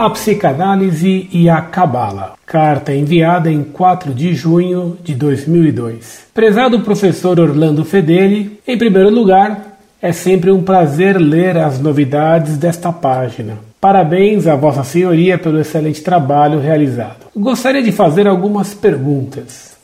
A 0.00 0.08
Psicanálise 0.08 1.28
e 1.30 1.46
a 1.50 1.60
Cabala. 1.60 2.32
Carta 2.46 2.94
enviada 2.94 3.52
em 3.52 3.62
4 3.62 4.14
de 4.14 4.34
junho 4.34 4.96
de 5.04 5.14
2002. 5.14 6.22
Prezado 6.32 6.80
professor 6.80 7.38
Orlando 7.38 7.84
Fedeli, 7.84 8.58
em 8.66 8.78
primeiro 8.78 9.10
lugar, 9.10 9.78
é 10.00 10.10
sempre 10.10 10.50
um 10.50 10.62
prazer 10.62 11.18
ler 11.18 11.58
as 11.58 11.78
novidades 11.78 12.56
desta 12.56 12.90
página. 12.90 13.58
Parabéns 13.78 14.46
a 14.46 14.56
Vossa 14.56 14.82
Senhoria 14.84 15.36
pelo 15.36 15.60
excelente 15.60 16.00
trabalho 16.02 16.60
realizado. 16.60 17.26
Gostaria 17.36 17.82
de 17.82 17.92
fazer 17.92 18.26
algumas 18.26 18.72
perguntas. 18.72 19.76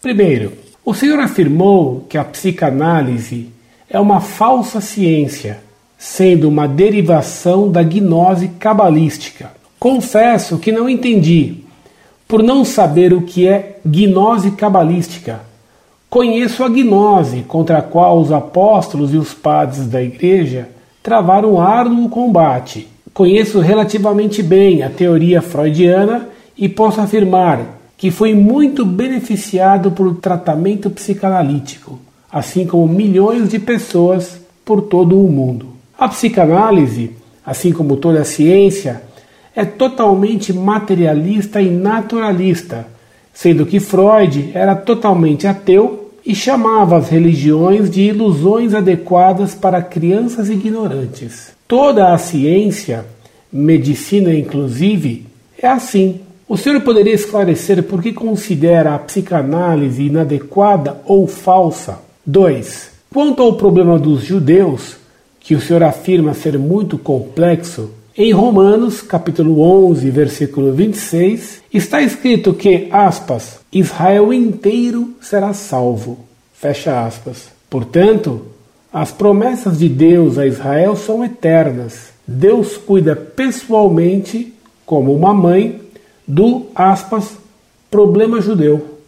Primeiro, 0.00 0.52
o 0.84 0.94
senhor 0.94 1.18
afirmou 1.18 2.06
que 2.08 2.16
a 2.16 2.22
psicanálise 2.22 3.50
é 3.90 3.98
uma 3.98 4.20
falsa 4.20 4.80
ciência, 4.80 5.58
sendo 5.98 6.48
uma 6.48 6.68
derivação 6.68 7.72
da 7.72 7.82
gnose 7.82 8.46
cabalística. 8.60 9.63
Confesso 9.84 10.56
que 10.56 10.72
não 10.72 10.88
entendi, 10.88 11.56
por 12.26 12.42
não 12.42 12.64
saber 12.64 13.12
o 13.12 13.20
que 13.20 13.46
é 13.46 13.80
gnose 13.84 14.52
cabalística. 14.52 15.42
Conheço 16.08 16.64
a 16.64 16.70
gnose 16.70 17.42
contra 17.42 17.76
a 17.76 17.82
qual 17.82 18.18
os 18.18 18.32
apóstolos 18.32 19.12
e 19.12 19.18
os 19.18 19.34
padres 19.34 19.86
da 19.86 20.02
igreja 20.02 20.70
travaram 21.02 21.60
árduo 21.60 22.08
combate. 22.08 22.88
Conheço 23.12 23.60
relativamente 23.60 24.42
bem 24.42 24.82
a 24.82 24.88
teoria 24.88 25.42
freudiana 25.42 26.30
e 26.56 26.66
posso 26.66 27.02
afirmar 27.02 27.78
que 27.98 28.10
fui 28.10 28.32
muito 28.32 28.86
beneficiado 28.86 29.90
por 29.90 30.14
tratamento 30.14 30.88
psicanalítico, 30.88 31.98
assim 32.32 32.66
como 32.66 32.88
milhões 32.88 33.50
de 33.50 33.58
pessoas 33.58 34.40
por 34.64 34.80
todo 34.80 35.22
o 35.22 35.30
mundo. 35.30 35.74
A 35.98 36.08
psicanálise, 36.08 37.10
assim 37.44 37.70
como 37.70 37.98
toda 37.98 38.22
a 38.22 38.24
ciência, 38.24 39.02
é 39.54 39.64
totalmente 39.64 40.52
materialista 40.52 41.60
e 41.60 41.70
naturalista, 41.70 42.86
sendo 43.32 43.64
que 43.66 43.80
Freud 43.80 44.50
era 44.54 44.74
totalmente 44.74 45.46
ateu 45.46 46.10
e 46.26 46.34
chamava 46.34 46.96
as 46.96 47.08
religiões 47.08 47.90
de 47.90 48.02
ilusões 48.02 48.74
adequadas 48.74 49.54
para 49.54 49.82
crianças 49.82 50.48
ignorantes. 50.48 51.52
Toda 51.68 52.12
a 52.12 52.18
ciência, 52.18 53.04
medicina 53.52 54.34
inclusive, 54.34 55.26
é 55.60 55.68
assim. 55.68 56.20
O 56.48 56.56
senhor 56.56 56.80
poderia 56.82 57.14
esclarecer 57.14 57.82
por 57.82 58.02
que 58.02 58.12
considera 58.12 58.94
a 58.94 58.98
psicanálise 58.98 60.02
inadequada 60.02 61.00
ou 61.06 61.26
falsa? 61.26 61.98
2. 62.26 62.90
Quanto 63.12 63.42
ao 63.42 63.54
problema 63.54 63.98
dos 63.98 64.22
judeus, 64.22 64.96
que 65.40 65.54
o 65.54 65.60
senhor 65.60 65.82
afirma 65.82 66.34
ser 66.34 66.58
muito 66.58 66.98
complexo, 66.98 67.90
em 68.16 68.30
Romanos, 68.32 69.02
capítulo 69.02 69.60
11, 69.60 70.08
versículo 70.08 70.72
26, 70.72 71.62
está 71.72 72.00
escrito 72.00 72.54
que, 72.54 72.86
aspas, 72.92 73.58
Israel 73.72 74.32
inteiro 74.32 75.14
será 75.20 75.52
salvo. 75.52 76.20
Fecha 76.52 77.04
aspas. 77.04 77.48
Portanto, 77.68 78.42
as 78.92 79.10
promessas 79.10 79.80
de 79.80 79.88
Deus 79.88 80.38
a 80.38 80.46
Israel 80.46 80.94
são 80.94 81.24
eternas. 81.24 82.12
Deus 82.24 82.76
cuida 82.76 83.16
pessoalmente, 83.16 84.54
como 84.86 85.12
uma 85.12 85.34
mãe, 85.34 85.80
do, 86.24 86.66
aspas, 86.72 87.36
problema 87.90 88.40
judeu. 88.40 89.00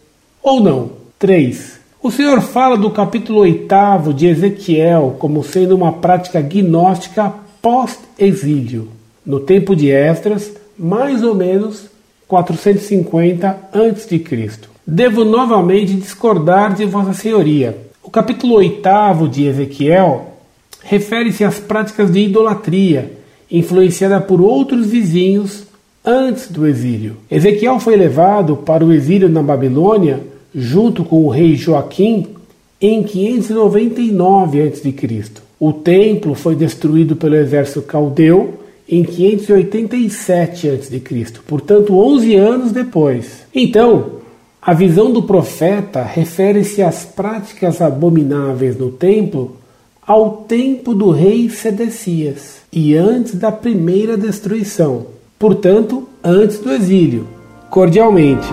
Ou 0.43 0.59
não? 0.59 0.91
3. 1.17 1.79
O 2.03 2.11
Senhor 2.11 2.41
fala 2.41 2.77
do 2.77 2.91
capítulo 2.91 3.39
8 3.39 4.13
de 4.13 4.27
Ezequiel 4.27 5.15
como 5.17 5.45
sendo 5.45 5.77
uma 5.77 5.93
prática 5.93 6.41
gnóstica 6.41 7.33
pós-exílio 7.61 8.96
no 9.27 9.41
tempo 9.41 9.75
de 9.75 9.91
Esdras, 9.91 10.53
mais 10.79 11.21
ou 11.21 11.35
menos 11.35 11.87
450 12.29 13.49
a.C. 13.73 14.49
Devo 14.85 15.25
novamente 15.25 15.93
discordar 15.95 16.73
de 16.73 16.85
Vossa 16.85 17.13
Senhoria. 17.13 17.77
O 18.01 18.09
capítulo 18.09 18.55
8 18.55 19.27
de 19.29 19.47
Ezequiel 19.47 20.33
refere-se 20.81 21.43
às 21.43 21.59
práticas 21.59 22.09
de 22.09 22.21
idolatria, 22.21 23.11
influenciada 23.51 24.21
por 24.21 24.39
outros 24.39 24.87
vizinhos 24.87 25.63
antes 26.05 26.49
do 26.49 26.65
exílio. 26.65 27.17
Ezequiel 27.29 27.81
foi 27.81 27.97
levado 27.97 28.55
para 28.55 28.85
o 28.85 28.93
exílio 28.93 29.27
na 29.27 29.43
Babilônia 29.43 30.21
junto 30.55 31.03
com 31.03 31.25
o 31.25 31.29
rei 31.29 31.57
Joaquim 31.57 32.27
em 32.79 33.03
599 33.03 34.61
a.C. 34.61 35.23
O 35.59 35.73
templo 35.73 36.33
foi 36.33 36.55
destruído 36.55 37.17
pelo 37.17 37.35
exército 37.35 37.81
caldeu 37.81 38.66
em 38.89 39.03
587 39.03 40.69
a.C., 40.69 41.01
portanto 41.45 41.97
11 41.97 42.35
anos 42.35 42.71
depois. 42.71 43.43
Então, 43.53 44.17
a 44.61 44.73
visão 44.73 45.11
do 45.11 45.23
profeta 45.23 46.03
refere-se 46.03 46.81
às 46.81 47.05
práticas 47.05 47.81
abomináveis 47.81 48.77
no 48.77 48.91
templo 48.91 49.57
ao 50.05 50.43
tempo 50.47 50.93
do 50.93 51.11
rei 51.11 51.49
Sedecias 51.49 52.61
e 52.71 52.95
antes 52.95 53.35
da 53.35 53.51
primeira 53.51 54.15
destruição, 54.15 55.07
portanto, 55.37 56.07
antes 56.23 56.59
do 56.59 56.71
exílio. 56.71 57.27
Cordialmente. 57.69 58.47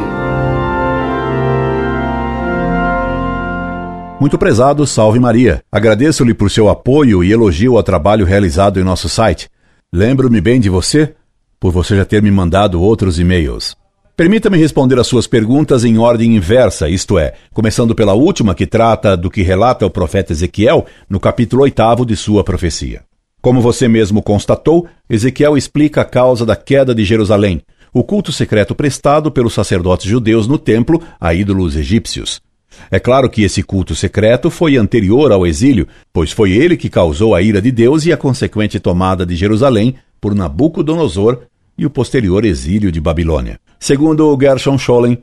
Muito 4.21 4.39
prezado, 4.39 4.87
salve 4.87 5.21
Maria. 5.21 5.63
Agradeço-lhe 5.71 6.35
por 6.35 6.51
seu 6.51 6.69
apoio 6.69 7.23
e 7.23 7.33
elogio 7.33 7.77
ao 7.77 7.83
trabalho 7.83 8.25
realizado 8.25 8.81
em 8.81 8.85
nosso 8.85 9.09
site. 9.09 9.49
Lembro-me 9.97 10.41
bem 10.41 10.59
de 10.59 10.69
você, 10.69 11.15
por 11.61 11.71
você 11.71 11.95
já 11.95 12.05
ter 12.05 12.21
me 12.21 12.29
mandado 12.29 12.83
outros 12.83 13.21
e-mails. 13.21 13.77
Permita-me 14.17 14.59
responder 14.59 14.99
às 14.99 15.07
suas 15.07 15.29
perguntas 15.29 15.85
em 15.85 15.99
ordem 15.99 16.35
inversa, 16.35 16.89
isto 16.89 17.17
é, 17.17 17.35
começando 17.53 17.95
pela 17.95 18.13
última 18.13 18.57
que 18.57 18.67
trata 18.67 19.17
do 19.17 19.31
que 19.31 19.41
relata 19.43 19.87
o 19.87 19.91
profeta 19.91 20.33
Ezequiel 20.33 20.85
no 21.09 21.21
capítulo 21.21 21.63
8 21.63 22.07
de 22.07 22.17
sua 22.17 22.43
profecia. 22.43 23.05
Como 23.41 23.61
você 23.61 23.87
mesmo 23.87 24.21
constatou, 24.21 24.89
Ezequiel 25.09 25.57
explica 25.57 26.01
a 26.01 26.05
causa 26.05 26.45
da 26.45 26.57
queda 26.57 26.93
de 26.93 27.05
Jerusalém, 27.05 27.63
o 27.93 28.03
culto 28.03 28.33
secreto 28.33 28.75
prestado 28.75 29.31
pelos 29.31 29.55
sacerdotes 29.55 30.11
judeus 30.11 30.49
no 30.49 30.59
templo 30.59 31.01
a 31.21 31.33
ídolos 31.33 31.77
egípcios. 31.77 32.41
É 32.91 32.99
claro 32.99 33.29
que 33.29 33.43
esse 33.43 33.63
culto 33.63 33.95
secreto 33.95 34.51
foi 34.51 34.77
anterior 34.77 35.33
ao 35.33 35.47
exílio, 35.47 35.87
pois 36.13 36.33
foi 36.33 36.53
ele 36.53 36.77
que 36.77 36.89
causou 36.89 37.35
a 37.35 37.43
ira 37.43 37.61
de 37.61 37.71
Deus 37.71 38.07
e 38.07 38.13
a 38.13 38.17
consequente 38.17 38.79
tomada 38.79 39.25
de 39.25 39.37
Jerusalém 39.37 39.95
por 40.21 40.35
Nabucodonosor 40.35 41.43
e 41.77 41.85
o 41.85 41.91
posterior 41.91 42.45
exílio 42.45 42.91
de 42.91 43.01
Babilônia. 43.01 43.59
Segundo 43.79 44.37
Gershon 44.41 44.79
Scholem, 44.79 45.19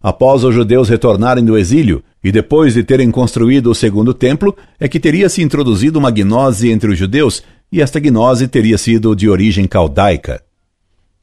após 0.00 0.44
os 0.44 0.54
judeus 0.54 0.88
retornarem 0.88 1.44
do 1.44 1.56
exílio 1.58 2.02
e 2.22 2.30
depois 2.30 2.74
de 2.74 2.84
terem 2.84 3.10
construído 3.10 3.70
o 3.70 3.74
segundo 3.74 4.14
templo, 4.14 4.54
é 4.78 4.88
que 4.88 5.00
teria 5.00 5.28
se 5.28 5.42
introduzido 5.42 5.98
uma 5.98 6.10
gnose 6.10 6.70
entre 6.70 6.90
os 6.90 6.98
judeus 6.98 7.42
e 7.72 7.80
esta 7.80 7.98
gnose 7.98 8.46
teria 8.46 8.78
sido 8.78 9.16
de 9.16 9.28
origem 9.28 9.66
caldaica. 9.66 10.42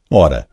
Ora, 0.10 0.48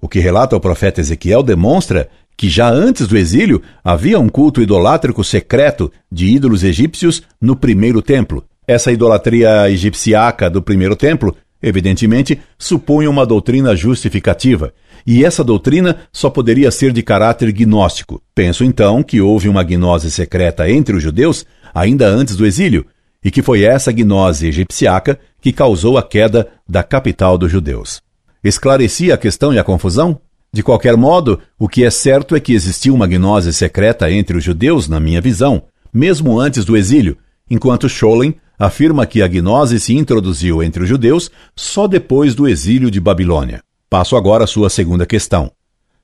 o 0.00 0.08
que 0.08 0.18
relata 0.18 0.56
o 0.56 0.60
profeta 0.60 1.00
Ezequiel 1.00 1.42
demonstra 1.42 2.08
que 2.36 2.48
já 2.48 2.68
antes 2.68 3.06
do 3.06 3.16
exílio 3.16 3.62
havia 3.84 4.18
um 4.18 4.28
culto 4.28 4.60
idolátrico 4.60 5.22
secreto 5.22 5.92
de 6.10 6.26
ídolos 6.26 6.64
egípcios 6.64 7.22
no 7.40 7.54
primeiro 7.54 8.02
templo. 8.02 8.44
Essa 8.66 8.92
idolatria 8.92 9.70
egipciaca 9.70 10.48
do 10.48 10.62
primeiro 10.62 10.96
templo, 10.96 11.36
evidentemente, 11.62 12.40
supunha 12.58 13.10
uma 13.10 13.26
doutrina 13.26 13.74
justificativa, 13.74 14.72
e 15.06 15.24
essa 15.24 15.42
doutrina 15.42 15.98
só 16.12 16.30
poderia 16.30 16.70
ser 16.70 16.92
de 16.92 17.02
caráter 17.02 17.52
gnóstico. 17.52 18.22
Penso 18.34 18.64
então 18.64 19.02
que 19.02 19.20
houve 19.20 19.48
uma 19.48 19.64
gnose 19.64 20.10
secreta 20.10 20.70
entre 20.70 20.96
os 20.96 21.02
judeus 21.02 21.44
ainda 21.74 22.06
antes 22.06 22.36
do 22.36 22.46
exílio, 22.46 22.86
e 23.24 23.30
que 23.30 23.42
foi 23.42 23.62
essa 23.62 23.92
gnose 23.92 24.46
egipciaca 24.46 25.18
que 25.40 25.52
causou 25.52 25.96
a 25.96 26.02
queda 26.02 26.48
da 26.68 26.82
capital 26.82 27.36
dos 27.36 27.50
judeus. 27.50 28.00
Esclareci 28.42 29.12
a 29.12 29.16
questão 29.16 29.52
e 29.52 29.58
a 29.58 29.64
confusão? 29.64 30.20
De 30.52 30.62
qualquer 30.62 30.96
modo, 30.98 31.40
o 31.58 31.66
que 31.66 31.82
é 31.82 31.90
certo 31.90 32.36
é 32.36 32.40
que 32.40 32.52
existiu 32.52 32.94
uma 32.94 33.06
gnose 33.06 33.52
secreta 33.54 34.10
entre 34.10 34.36
os 34.36 34.44
judeus, 34.44 34.86
na 34.86 35.00
minha 35.00 35.20
visão, 35.20 35.62
mesmo 35.90 36.38
antes 36.38 36.64
do 36.64 36.76
exílio, 36.76 37.16
enquanto 37.50 37.88
Scholem 37.88 38.34
afirma 38.58 39.06
que 39.06 39.22
a 39.22 39.28
gnose 39.28 39.80
se 39.80 39.94
introduziu 39.94 40.62
entre 40.62 40.82
os 40.82 40.88
judeus 40.88 41.30
só 41.56 41.86
depois 41.86 42.34
do 42.34 42.46
exílio 42.46 42.90
de 42.90 43.00
Babilônia. 43.00 43.62
Passo 43.88 44.14
agora 44.14 44.44
à 44.44 44.46
sua 44.46 44.68
segunda 44.68 45.06
questão. 45.06 45.50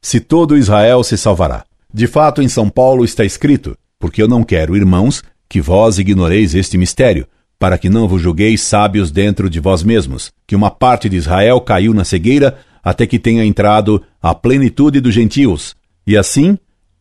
Se 0.00 0.18
todo 0.18 0.56
Israel 0.56 1.04
se 1.04 1.18
salvará. 1.18 1.64
De 1.92 2.06
fato, 2.06 2.42
em 2.42 2.48
São 2.48 2.68
Paulo 2.70 3.04
está 3.04 3.24
escrito: 3.24 3.76
Porque 3.98 4.22
eu 4.22 4.28
não 4.28 4.42
quero, 4.42 4.76
irmãos, 4.76 5.22
que 5.48 5.60
vós 5.60 5.98
ignoreis 5.98 6.54
este 6.54 6.78
mistério, 6.78 7.26
para 7.58 7.76
que 7.76 7.88
não 7.88 8.06
vos 8.06 8.22
julgueis 8.22 8.60
sábios 8.60 9.10
dentro 9.10 9.50
de 9.50 9.58
vós 9.58 9.82
mesmos, 9.82 10.30
que 10.46 10.54
uma 10.56 10.70
parte 10.70 11.08
de 11.08 11.16
Israel 11.16 11.60
caiu 11.60 11.92
na 11.92 12.04
cegueira 12.04 12.58
até 12.82 13.06
que 13.06 13.18
tenha 13.18 13.44
entrado 13.44 14.02
a 14.20 14.34
plenitude 14.34 15.00
dos 15.00 15.14
gentios, 15.14 15.74
e 16.06 16.16
assim 16.16 16.58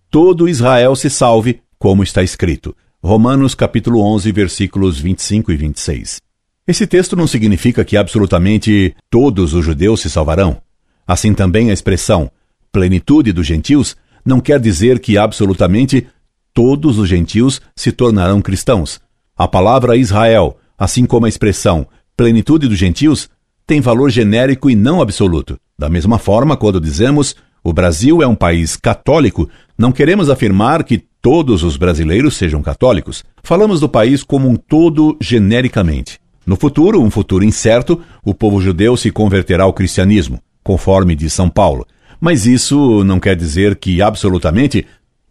todo 0.09 0.50
Israel 0.50 0.95
se 0.95 1.09
salve, 1.09 1.62
como 1.77 2.03
está 2.03 2.24
escrito. 2.24 2.75
Romanos 3.03 3.53
capítulo 3.53 4.01
11, 4.01 4.31
versículos 4.31 5.00
25 5.00 5.51
e 5.51 5.56
26. 5.56 6.21
Esse 6.68 6.85
texto 6.85 7.15
não 7.15 7.27
significa 7.27 7.85
que 7.85 7.95
absolutamente 7.95 8.95
todos 9.09 9.53
os 9.53 9.63
judeus 9.63 10.01
se 10.01 10.09
salvarão. 10.09 10.62
Assim 11.06 11.33
também 11.33 11.69
a 11.69 11.74
expressão 11.74 12.29
plenitude 12.71 13.31
dos 13.31 13.47
gentios 13.47 13.95
não 14.25 14.41
quer 14.41 14.59
dizer 14.59 15.00
que 15.00 15.18
absolutamente 15.18 16.06
todos 16.53 16.97
os 16.97 17.07
gentios 17.07 17.62
se 17.75 17.91
tornarão 17.91 18.41
cristãos. 18.41 19.00
A 19.38 19.47
palavra 19.47 19.95
Israel, 19.95 20.57
assim 20.77 21.06
como 21.06 21.25
a 21.25 21.29
expressão 21.29 21.88
plenitude 22.18 22.68
dos 22.68 22.77
gentios, 22.77 23.29
tem 23.65 23.79
valor 23.79 24.09
genérico 24.09 24.69
e 24.69 24.75
não 24.75 25.01
absoluto. 25.01 25.57
Da 25.79 25.89
mesma 25.89 26.18
forma, 26.18 26.57
quando 26.57 26.81
dizemos 26.81 27.35
o 27.63 27.71
Brasil 27.71 28.24
é 28.24 28.27
um 28.27 28.33
país 28.33 28.75
católico, 28.75 29.47
não 29.77 29.91
queremos 29.91 30.27
afirmar 30.27 30.83
que 30.83 31.03
todos 31.21 31.62
os 31.62 31.77
brasileiros 31.77 32.35
sejam 32.35 32.63
católicos. 32.63 33.24
Falamos 33.44 33.79
do 33.79 33.88
país 33.88 34.24
como 34.24 34.50
um 34.50 34.56
todo 34.56 35.15
genericamente. 35.21 36.19
No 36.44 36.56
futuro, 36.56 37.00
um 37.00 37.12
futuro 37.12 37.44
incerto, 37.44 38.01
o 38.25 38.33
povo 38.33 38.59
judeu 38.59 38.97
se 38.97 39.12
converterá 39.12 39.65
ao 39.65 39.74
cristianismo, 39.74 40.41
conforme 40.63 41.15
diz 41.15 41.33
São 41.33 41.47
Paulo. 41.47 41.85
Mas 42.19 42.47
isso 42.47 43.03
não 43.03 43.19
quer 43.19 43.35
dizer 43.35 43.75
que 43.75 44.01
absolutamente 44.01 44.83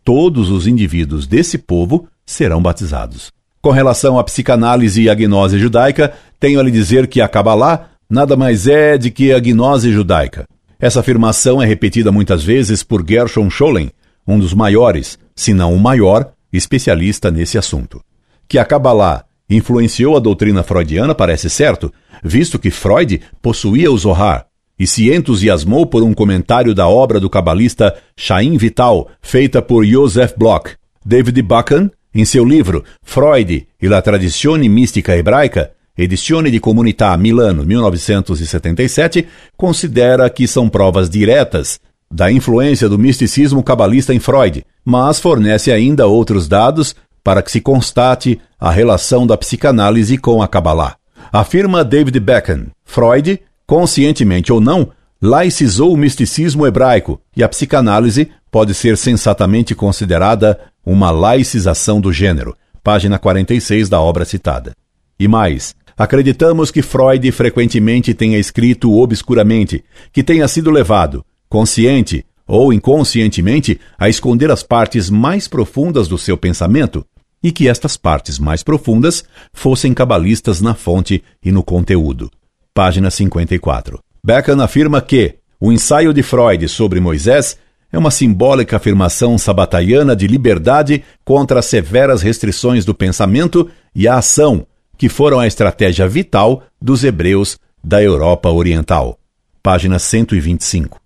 todos 0.04 0.48
os 0.48 0.68
indivíduos 0.68 1.26
desse 1.26 1.58
povo 1.58 2.06
serão 2.24 2.62
batizados. 2.62 3.32
Com 3.60 3.70
relação 3.70 4.16
à 4.16 4.22
psicanálise 4.22 5.02
e 5.02 5.10
à 5.10 5.14
gnose 5.14 5.58
judaica, 5.58 6.12
tenho 6.38 6.60
a 6.60 6.62
lhe 6.62 6.70
dizer 6.70 7.08
que 7.08 7.20
a 7.20 7.26
Kabbalah 7.26 7.95
nada 8.08 8.36
mais 8.36 8.66
é 8.66 8.96
de 8.96 9.10
que 9.10 9.32
a 9.32 9.38
gnose 9.38 9.92
judaica. 9.92 10.46
Essa 10.78 11.00
afirmação 11.00 11.62
é 11.62 11.66
repetida 11.66 12.12
muitas 12.12 12.42
vezes 12.44 12.82
por 12.82 13.04
Gershon 13.06 13.48
Scholem, 13.50 13.90
um 14.26 14.38
dos 14.38 14.52
maiores, 14.52 15.18
se 15.34 15.54
não 15.54 15.74
o 15.74 15.80
maior, 15.80 16.32
especialista 16.52 17.30
nesse 17.30 17.56
assunto. 17.56 18.00
Que 18.48 18.58
a 18.58 18.64
Kabbalah 18.64 19.24
influenciou 19.48 20.16
a 20.16 20.20
doutrina 20.20 20.62
freudiana 20.62 21.14
parece 21.14 21.48
certo, 21.48 21.92
visto 22.22 22.58
que 22.58 22.70
Freud 22.70 23.20
possuía 23.40 23.90
o 23.90 23.98
Zohar 23.98 24.46
e 24.78 24.86
se 24.86 25.10
entusiasmou 25.10 25.86
por 25.86 26.02
um 26.02 26.12
comentário 26.12 26.74
da 26.74 26.86
obra 26.86 27.18
do 27.18 27.30
cabalista 27.30 27.96
Chaim 28.16 28.56
Vital, 28.58 29.08
feita 29.22 29.62
por 29.62 29.86
Joseph 29.86 30.34
Bloch. 30.36 30.74
David 31.04 31.40
Buchan, 31.42 31.90
em 32.14 32.24
seu 32.24 32.44
livro 32.44 32.84
Freud 33.02 33.66
e 33.80 33.88
la 33.88 34.02
tradizione 34.02 34.68
mística 34.68 35.16
hebraica, 35.16 35.70
Edizione 35.98 36.50
di 36.50 36.60
Comunità 36.60 37.16
Milano, 37.16 37.64
1977, 37.64 39.26
considera 39.56 40.28
que 40.28 40.46
são 40.46 40.68
provas 40.68 41.08
diretas 41.08 41.80
da 42.10 42.30
influência 42.30 42.88
do 42.88 42.98
misticismo 42.98 43.62
cabalista 43.62 44.12
em 44.12 44.18
Freud, 44.18 44.64
mas 44.84 45.18
fornece 45.18 45.72
ainda 45.72 46.06
outros 46.06 46.46
dados 46.46 46.94
para 47.24 47.42
que 47.42 47.50
se 47.50 47.60
constate 47.60 48.38
a 48.60 48.70
relação 48.70 49.26
da 49.26 49.36
psicanálise 49.36 50.18
com 50.18 50.42
a 50.42 50.46
Kabbalah. 50.46 50.96
Afirma 51.32 51.82
David 51.82 52.20
Beckham, 52.20 52.66
Freud, 52.84 53.40
conscientemente 53.66 54.52
ou 54.52 54.60
não, 54.60 54.90
laicizou 55.20 55.92
o 55.92 55.96
misticismo 55.96 56.66
hebraico 56.66 57.20
e 57.34 57.42
a 57.42 57.48
psicanálise 57.48 58.30
pode 58.50 58.74
ser 58.74 58.96
sensatamente 58.96 59.74
considerada 59.74 60.58
uma 60.84 61.10
laicização 61.10 62.00
do 62.00 62.12
gênero. 62.12 62.54
Página 62.82 63.18
46 63.18 63.88
da 63.88 64.00
obra 64.00 64.24
citada. 64.24 64.72
E 65.18 65.26
mais, 65.26 65.74
acreditamos 65.96 66.70
que 66.70 66.82
Freud 66.82 67.30
frequentemente 67.32 68.12
tenha 68.12 68.38
escrito 68.38 68.92
obscuramente, 68.92 69.84
que 70.12 70.22
tenha 70.22 70.46
sido 70.46 70.70
levado, 70.70 71.24
consciente 71.48 72.24
ou 72.46 72.72
inconscientemente, 72.72 73.80
a 73.98 74.08
esconder 74.08 74.50
as 74.50 74.62
partes 74.62 75.10
mais 75.10 75.48
profundas 75.48 76.06
do 76.06 76.16
seu 76.16 76.36
pensamento 76.36 77.04
e 77.42 77.50
que 77.50 77.68
estas 77.68 77.96
partes 77.96 78.38
mais 78.38 78.62
profundas 78.62 79.24
fossem 79.52 79.92
cabalistas 79.92 80.60
na 80.60 80.74
fonte 80.74 81.22
e 81.44 81.50
no 81.50 81.62
conteúdo. 81.62 82.30
Página 82.72 83.10
54. 83.10 83.98
Beckham 84.22 84.60
afirma 84.60 85.00
que 85.00 85.36
o 85.60 85.72
ensaio 85.72 86.12
de 86.12 86.22
Freud 86.22 86.68
sobre 86.68 87.00
Moisés 87.00 87.56
é 87.92 87.98
uma 87.98 88.10
simbólica 88.10 88.76
afirmação 88.76 89.38
sabataiana 89.38 90.14
de 90.14 90.26
liberdade 90.26 91.02
contra 91.24 91.60
as 91.60 91.66
severas 91.66 92.22
restrições 92.22 92.84
do 92.84 92.94
pensamento 92.94 93.70
e 93.94 94.06
a 94.06 94.18
ação, 94.18 94.66
que 94.96 95.08
foram 95.08 95.38
a 95.38 95.46
estratégia 95.46 96.08
vital 96.08 96.62
dos 96.80 97.04
hebreus 97.04 97.58
da 97.82 98.02
Europa 98.02 98.50
Oriental. 98.50 99.18
Página 99.62 99.98
125 99.98 101.00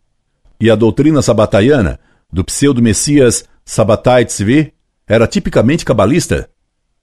e 0.60 0.70
a 0.70 0.76
doutrina 0.76 1.22
sabataiana 1.22 1.98
do 2.30 2.44
pseudo-messias 2.44 3.44
Sabatai 3.64 4.26
Tzvi 4.26 4.72
era 5.08 5.26
tipicamente 5.26 5.84
cabalista, 5.84 6.48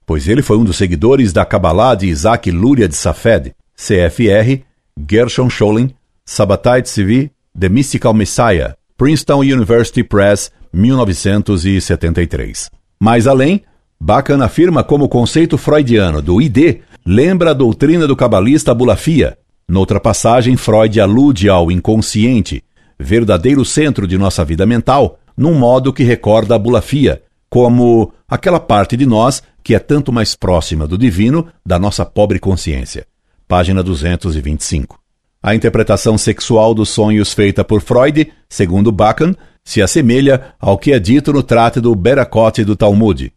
pois 0.06 0.28
ele 0.28 0.42
foi 0.42 0.56
um 0.56 0.64
dos 0.64 0.76
seguidores 0.76 1.32
da 1.32 1.44
Kabbalah 1.44 1.94
de 1.94 2.06
Isaac 2.06 2.50
Luria 2.50 2.88
de 2.88 2.94
Safed, 2.94 3.54
CFR, 3.76 4.62
Gershon 5.10 5.50
Scholem, 5.50 5.94
Sabatai 6.24 6.82
Tzvi, 6.82 7.32
The 7.58 7.68
Mystical 7.68 8.14
Messiah, 8.14 8.74
Princeton 8.96 9.40
University 9.40 10.02
Press, 10.04 10.50
1973. 10.72 12.70
Mais 13.00 13.26
além, 13.26 13.62
Bacan 14.00 14.42
afirma 14.42 14.84
como 14.84 15.04
o 15.04 15.08
conceito 15.08 15.58
freudiano 15.58 16.22
do 16.22 16.40
ID 16.40 16.80
lembra 17.04 17.50
a 17.50 17.54
doutrina 17.54 18.06
do 18.06 18.16
cabalista 18.16 18.72
Bulafia. 18.72 19.36
Noutra 19.68 20.00
passagem, 20.00 20.56
Freud 20.56 20.98
alude 20.98 21.48
ao 21.48 21.70
inconsciente, 21.70 22.64
verdadeiro 22.98 23.64
centro 23.64 24.06
de 24.06 24.16
nossa 24.16 24.44
vida 24.44 24.64
mental, 24.64 25.18
num 25.36 25.52
modo 25.52 25.92
que 25.92 26.02
recorda 26.02 26.54
a 26.54 26.58
bulafia, 26.58 27.22
como 27.50 28.12
aquela 28.26 28.58
parte 28.58 28.96
de 28.96 29.04
nós 29.04 29.42
que 29.62 29.74
é 29.74 29.78
tanto 29.78 30.10
mais 30.10 30.34
próxima 30.34 30.86
do 30.86 30.96
divino 30.96 31.46
da 31.66 31.78
nossa 31.78 32.06
pobre 32.06 32.38
consciência. 32.38 33.06
Página 33.46 33.82
225. 33.82 34.98
A 35.42 35.54
interpretação 35.54 36.16
sexual 36.16 36.72
dos 36.72 36.88
sonhos 36.88 37.34
feita 37.34 37.62
por 37.62 37.82
Freud, 37.82 38.32
segundo 38.48 38.90
Bacon, 38.90 39.34
se 39.62 39.82
assemelha 39.82 40.54
ao 40.58 40.78
que 40.78 40.92
é 40.92 40.98
dito 40.98 41.32
no 41.32 41.42
trato 41.42 41.80
do 41.80 41.94
Beracote 41.94 42.64
do 42.64 42.74
Talmud. 42.74 43.30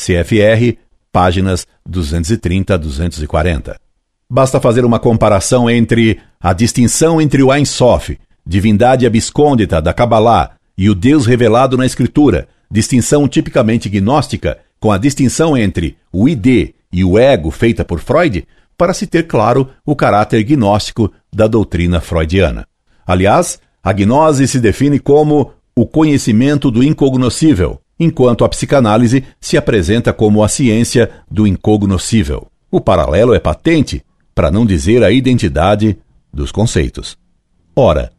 CFR, 0.00 0.78
páginas 1.12 1.66
230 1.84 2.74
a 2.74 2.76
240. 2.76 3.76
Basta 4.28 4.60
fazer 4.60 4.84
uma 4.84 4.98
comparação 4.98 5.68
entre 5.68 6.18
a 6.40 6.52
distinção 6.52 7.20
entre 7.20 7.42
o 7.42 7.52
Ein 7.52 7.64
Sof 7.64 8.16
divindade 8.46 9.06
abscôndita 9.06 9.80
da 9.80 9.92
Kabbalah 9.92 10.52
e 10.76 10.88
o 10.88 10.94
Deus 10.94 11.26
revelado 11.26 11.76
na 11.76 11.86
Escritura, 11.86 12.48
distinção 12.70 13.28
tipicamente 13.28 13.88
gnóstica, 13.88 14.58
com 14.78 14.90
a 14.90 14.98
distinção 14.98 15.56
entre 15.56 15.96
o 16.12 16.28
id 16.28 16.74
e 16.92 17.04
o 17.04 17.18
ego 17.18 17.50
feita 17.50 17.84
por 17.84 18.00
Freud, 18.00 18.46
para 18.76 18.94
se 18.94 19.06
ter 19.06 19.24
claro 19.24 19.68
o 19.84 19.94
caráter 19.94 20.42
gnóstico 20.42 21.12
da 21.32 21.46
doutrina 21.46 22.00
freudiana. 22.00 22.66
Aliás, 23.06 23.60
a 23.82 23.92
gnose 23.92 24.48
se 24.48 24.58
define 24.58 24.98
como 24.98 25.52
o 25.76 25.86
conhecimento 25.86 26.70
do 26.70 26.82
incognoscível, 26.82 27.80
enquanto 28.00 28.44
a 28.44 28.48
psicanálise 28.48 29.22
se 29.38 29.56
apresenta 29.56 30.12
como 30.12 30.42
a 30.42 30.48
ciência 30.48 31.10
do 31.30 31.46
incognoscível. 31.46 32.48
O 32.70 32.80
paralelo 32.80 33.34
é 33.34 33.38
patente, 33.38 34.02
para 34.34 34.50
não 34.50 34.66
dizer 34.66 35.04
a 35.04 35.10
identidade 35.12 35.98
dos 36.32 36.50
conceitos. 36.50 37.16
Ora, 37.76 38.10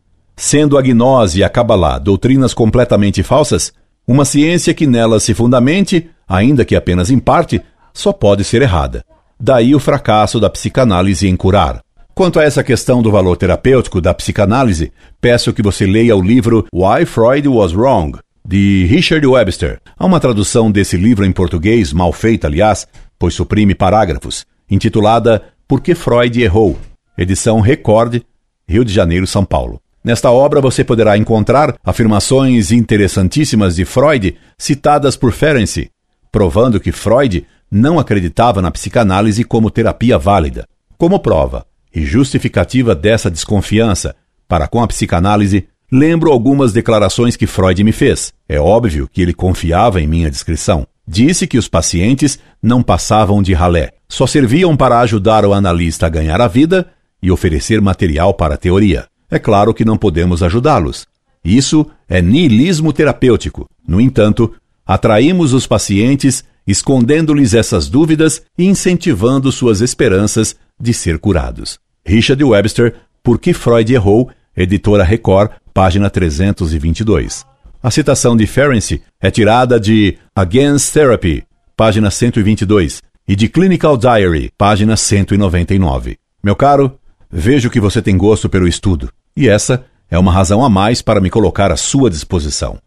Sendo 0.44 0.76
a 0.76 0.82
gnose 0.82 1.40
e 1.40 1.44
a 1.44 1.50
Kabbalah 1.50 2.00
doutrinas 2.00 2.52
completamente 2.52 3.22
falsas, 3.22 3.72
uma 4.08 4.26
ciência 4.26 4.74
que 4.74 4.88
nelas 4.88 5.22
se 5.22 5.36
fundamente, 5.36 6.10
ainda 6.28 6.66
que 6.66 6.76
apenas 6.76 7.12
em 7.12 7.20
parte, 7.20 7.62
só 7.94 8.12
pode 8.12 8.44
ser 8.44 8.64
errada. 8.64 9.06
Daí 9.40 9.76
o 9.76 9.80
fracasso 9.80 10.40
da 10.40 10.50
psicanálise 10.50 11.28
em 11.28 11.36
curar. 11.36 11.82
Quanto 12.16 12.40
a 12.40 12.44
essa 12.44 12.64
questão 12.64 13.04
do 13.04 13.12
valor 13.12 13.38
terapêutico 13.38 14.02
da 14.02 14.16
psicanálise, 14.16 14.92
peço 15.22 15.54
que 15.54 15.62
você 15.62 15.86
leia 15.86 16.16
o 16.16 16.22
livro 16.24 16.66
Why 16.74 17.06
Freud 17.06 17.48
Was 17.48 17.74
Wrong, 17.74 18.18
de 18.46 18.86
Richard 18.86 19.26
Webster. 19.26 19.80
Há 19.98 20.06
uma 20.06 20.20
tradução 20.20 20.72
desse 20.72 20.98
livro 20.98 21.26
em 21.26 21.32
português, 21.32 21.94
mal 21.94 22.12
feita, 22.12 22.48
aliás, 22.48 22.88
pois 23.18 23.34
suprime 23.34 23.76
parágrafos, 23.76 24.46
intitulada 24.70 25.44
Por 25.68 25.82
que 25.82 25.96
Freud 25.96 26.42
Errou? 26.42 26.78
Edição 27.18 27.60
Record, 27.60 28.22
Rio 28.68 28.84
de 28.84 28.94
Janeiro, 28.94 29.28
São 29.28 29.46
Paulo. 29.46 29.82
Nesta 30.04 30.32
obra 30.32 30.60
você 30.60 30.84
poderá 30.84 31.18
encontrar 31.18 31.76
afirmações 31.84 32.72
interessantíssimas 32.72 33.76
de 33.76 33.86
Freud 33.86 34.36
citadas 34.58 35.16
por 35.16 35.32
Ferenczi, 35.32 35.92
provando 36.32 36.80
que 36.80 36.92
Freud 36.92 37.46
não 37.70 38.00
acreditava 38.00 38.62
na 38.62 38.72
psicanálise 38.72 39.44
como 39.44 39.70
terapia 39.70 40.18
válida. 40.18 40.68
Como 40.98 41.20
prova 41.20 41.66
e 41.94 42.04
justificativa 42.04 42.96
dessa 42.96 43.30
desconfiança 43.30 44.16
para 44.48 44.68
com 44.68 44.82
a 44.82 44.88
psicanálise, 44.88 45.68
lembro 45.92 46.32
algumas 46.32 46.72
declarações 46.72 47.36
que 47.36 47.48
Freud 47.48 47.84
me 47.84 47.92
fez. 47.92 48.34
É 48.48 48.60
óbvio 48.60 49.10
que 49.12 49.22
ele 49.22 49.34
confiava 49.34 50.02
em 50.02 50.08
minha 50.08 50.30
descrição. 50.30 50.88
Disse 51.08 51.46
que 51.46 51.58
os 51.58 51.68
pacientes 51.68 52.40
não 52.62 52.82
passavam 52.82 53.42
de 53.42 53.54
ralé, 53.54 53.92
só 54.08 54.26
serviam 54.26 54.78
para 54.78 55.00
ajudar 55.00 55.46
o 55.46 55.54
analista 55.54 56.06
a 56.06 56.10
ganhar 56.10 56.40
a 56.40 56.48
vida 56.48 56.88
e 57.22 57.32
oferecer 57.32 57.82
material 57.82 58.34
para 58.34 58.54
a 58.54 58.58
teoria 58.58 59.12
é 59.32 59.40
claro 59.40 59.74
que 59.74 59.86
não 59.86 59.98
podemos 59.98 60.44
ajudá-los. 60.44 61.08
Isso 61.44 61.88
é 62.08 62.22
niilismo 62.22 62.92
terapêutico. 62.92 63.66
No 63.88 64.02
entanto, 64.02 64.54
atraímos 64.86 65.54
os 65.54 65.66
pacientes 65.66 66.44
escondendo-lhes 66.68 67.54
essas 67.54 67.88
dúvidas 67.88 68.44
e 68.58 68.66
incentivando 68.66 69.52
suas 69.52 69.82
esperanças 69.82 70.56
de 70.80 70.94
ser 70.94 71.18
curados. 71.18 71.80
Richard 72.06 72.44
Webster, 72.44 72.94
Por 73.24 73.40
que 73.40 73.54
Freud 73.54 73.92
errou? 73.94 74.30
Editora 74.56 75.04
Record, 75.04 75.52
página 75.74 76.10
322. 76.10 77.46
A 77.82 77.90
citação 77.90 78.36
de 78.36 78.46
Ferenczi 78.46 79.02
é 79.20 79.32
tirada 79.32 79.80
de 79.80 80.18
Against 80.36 80.94
Therapy, 80.94 81.44
página 81.76 82.12
122, 82.12 83.02
e 83.28 83.36
de 83.36 83.48
Clinical 83.48 83.98
Diary, 83.98 84.52
página 84.58 84.96
199. 84.96 86.18
Meu 86.44 86.56
caro, 86.56 87.00
vejo 87.32 87.70
que 87.70 87.80
você 87.80 88.02
tem 88.02 88.18
gosto 88.18 88.50
pelo 88.50 88.68
estudo, 88.68 89.10
e 89.36 89.48
essa 89.48 89.86
é 90.10 90.20
uma 90.20 90.32
razão 90.32 90.64
a 90.64 90.70
mais 90.70 91.02
para 91.02 91.22
me 91.22 91.30
colocar 91.30 91.72
à 91.72 91.78
sua 91.78 92.10
disposição. 92.10 92.78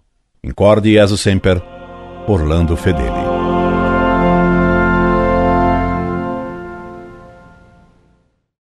Incorde 0.44 0.92
Jesus 0.92 1.22
Semper, 1.22 1.62
Orlando 2.28 2.76
Fedeli. 2.76 3.23